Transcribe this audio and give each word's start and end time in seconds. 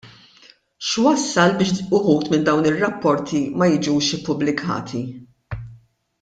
X'wassal 0.91 1.53
biex 1.59 1.83
uħud 1.97 2.31
minn 2.31 2.47
dawn 2.47 2.69
ir-rapporti 2.71 3.43
ma 3.57 3.69
jiġux 3.77 4.11
ippubblikati? 4.19 5.05